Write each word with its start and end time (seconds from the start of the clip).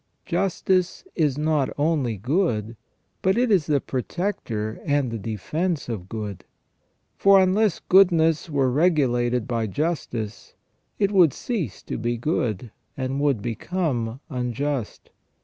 Justice 0.25 1.03
is 1.15 1.37
not 1.37 1.69
only 1.77 2.17
good, 2.17 2.75
but 3.21 3.37
it 3.37 3.51
is 3.51 3.67
the 3.67 3.79
protector 3.79 4.81
and 4.83 5.11
the 5.11 5.19
defence 5.19 5.87
of 5.87 6.09
good; 6.09 6.43
for 7.19 7.39
unless 7.39 7.77
goodness 7.79 8.49
were 8.49 8.71
regulated 8.71 9.47
by 9.47 9.67
justice, 9.67 10.55
it 10.97 11.11
would 11.11 11.33
cease 11.33 11.83
to 11.83 11.99
be 11.99 12.17
good, 12.17 12.71
and 12.97 13.19
would 13.19 13.43
become 13.43 14.19
unjust. 14.27 15.11